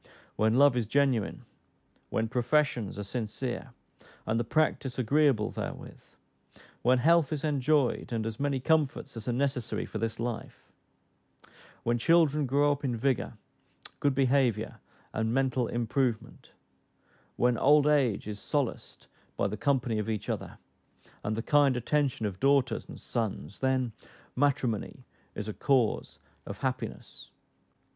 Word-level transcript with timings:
When 0.35 0.55
love 0.55 0.75
is 0.75 0.87
genuine; 0.87 1.45
when 2.09 2.27
professions 2.27 2.97
are 2.97 3.03
sincere, 3.03 3.71
and 4.25 4.39
the 4.39 4.43
practice 4.43 4.97
agreeable 4.97 5.51
therewith; 5.51 6.03
when 6.81 6.97
health 6.97 7.31
is 7.31 7.43
enjoyed, 7.43 8.11
and 8.11 8.25
as 8.25 8.39
many 8.39 8.59
comforts 8.59 9.15
as 9.15 9.27
are 9.27 9.31
necessary 9.33 9.85
for 9.85 9.99
this 9.99 10.19
life; 10.19 10.71
when 11.83 11.99
children 11.99 12.47
grow 12.47 12.71
up 12.71 12.83
in 12.83 12.95
vigor, 12.97 13.33
good 13.99 14.15
behaviour, 14.15 14.79
and 15.13 15.31
mental 15.35 15.67
improvement; 15.67 16.49
when 17.35 17.55
old 17.59 17.85
age 17.85 18.27
is 18.27 18.39
solaced 18.39 19.05
by 19.37 19.45
the 19.47 19.55
company 19.55 19.99
of 19.99 20.09
each 20.09 20.29
other, 20.29 20.57
and 21.23 21.35
the 21.37 21.43
kind 21.43 21.77
attention 21.77 22.25
of 22.25 22.39
daughters 22.39 22.89
and 22.89 22.99
sons; 22.99 23.59
then 23.59 23.91
matrimony 24.35 25.05
is 25.35 25.47
a 25.47 25.53
cause 25.53 26.17
of 26.47 26.57
happiness. 26.57 27.29